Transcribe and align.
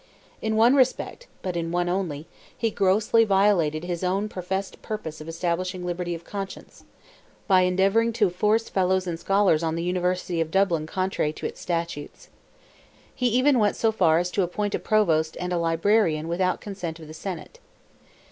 In 0.41 0.55
one 0.55 0.73
respect—but 0.73 1.55
in 1.55 1.71
one 1.71 1.87
only—he 1.87 2.71
grossly 2.71 3.23
violated 3.23 3.83
his 3.83 4.03
own 4.03 4.29
professed 4.29 4.81
purpose 4.81 5.21
of 5.21 5.27
establishing 5.29 5.85
liberty 5.85 6.15
of 6.15 6.23
conscience, 6.23 6.85
by 7.47 7.61
endeavouring 7.61 8.11
to 8.13 8.31
force 8.31 8.67
fellows 8.67 9.05
and 9.05 9.19
scholars 9.19 9.61
on 9.61 9.75
the 9.75 9.83
University 9.83 10.41
of 10.41 10.49
Dublin 10.49 10.87
contrary 10.87 11.31
to 11.33 11.45
its 11.45 11.61
statutes. 11.61 12.29
He 13.13 13.27
even 13.27 13.59
went 13.59 13.75
so 13.75 13.91
far 13.91 14.17
as 14.17 14.31
to 14.31 14.41
appoint 14.41 14.73
a 14.73 14.79
provost 14.79 15.37
and 15.39 15.53
librarian 15.53 16.27
without 16.27 16.61
consent 16.61 16.99
of 16.99 17.05
the 17.05 17.13
senate. 17.13 17.59